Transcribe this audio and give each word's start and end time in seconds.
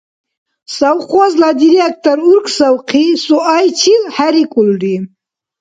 Совхозла 0.75 1.49
директор 1.61 2.17
уркӀсавхъи, 2.31 3.05
суайчил 3.23 4.03
хӀерикӀулри. 4.15 4.95